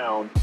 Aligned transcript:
down. 0.00 0.39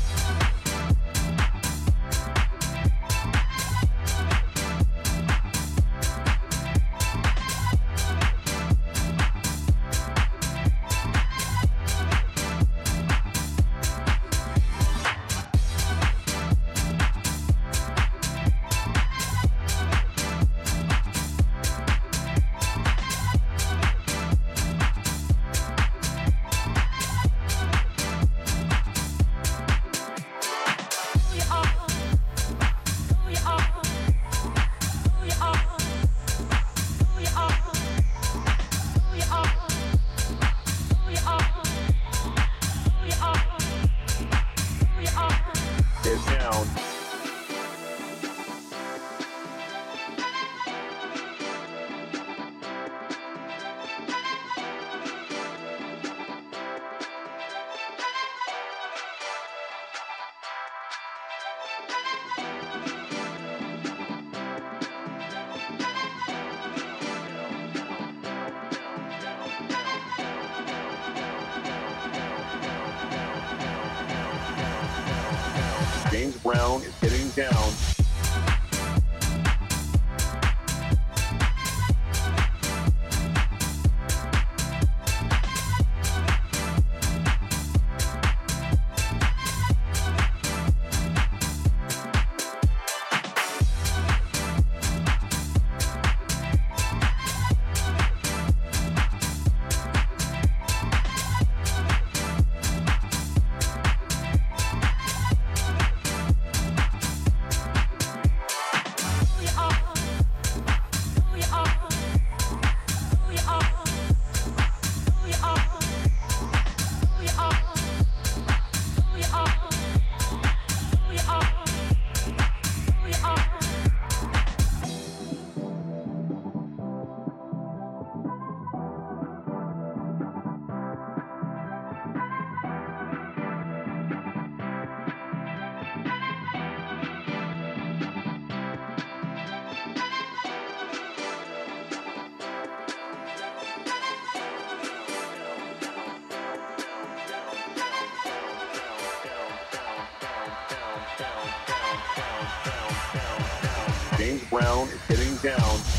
Brown 154.58 154.88
is 154.88 155.02
getting 155.08 155.36
down 155.38 155.97